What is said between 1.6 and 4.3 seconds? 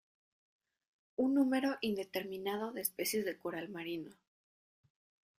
indeterminado de especies de coral marino.